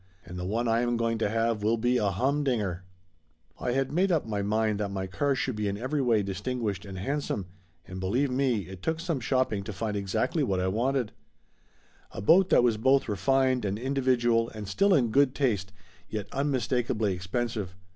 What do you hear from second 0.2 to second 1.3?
And the one I am going to